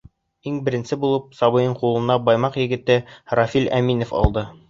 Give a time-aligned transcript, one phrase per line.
[0.51, 2.97] Иң беренсе булып сабыйын ҡулына Баймаҡ егете
[3.41, 4.47] Рәфил Әминев алды.